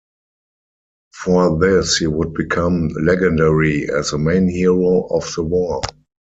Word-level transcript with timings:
For 1.13 1.59
this, 1.59 1.97
he 1.97 2.07
would 2.07 2.33
become 2.33 2.87
legendary 2.95 3.87
as 3.87 4.09
the 4.09 4.17
main 4.17 4.47
hero 4.49 5.03
of 5.11 5.31
the 5.35 5.43
war. 5.43 5.79